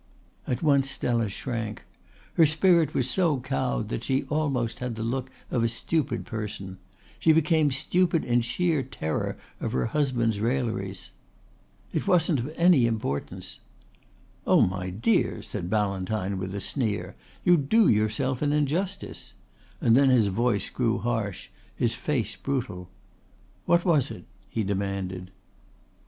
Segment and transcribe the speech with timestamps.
[0.47, 1.83] At once Stella shrank.
[2.33, 6.79] Her spirit was so cowed that she almost had the look of a stupid person;
[7.19, 11.11] she became stupid in sheer terror of her husband's railleries.
[11.93, 13.59] "It wasn't of any importance."
[14.47, 17.15] "Oh, my dear," said Ballantyne with a sneer,
[17.45, 19.35] "you do yourself an injustice,"
[19.79, 22.89] and then his voice grew harsh, his face brutal.
[23.67, 25.29] "What was it?" he demanded.